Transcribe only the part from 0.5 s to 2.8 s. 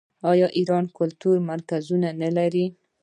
ایران کلتوري مرکزونه نلري؟